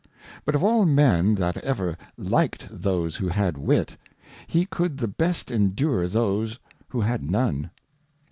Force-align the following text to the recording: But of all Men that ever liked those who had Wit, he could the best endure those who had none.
But 0.45 0.55
of 0.55 0.63
all 0.63 0.85
Men 0.87 1.35
that 1.35 1.57
ever 1.57 1.95
liked 2.17 2.65
those 2.71 3.17
who 3.17 3.27
had 3.27 3.55
Wit, 3.55 3.97
he 4.47 4.65
could 4.65 4.97
the 4.97 5.07
best 5.07 5.51
endure 5.51 6.07
those 6.07 6.57
who 6.89 7.01
had 7.01 7.21
none. 7.21 7.69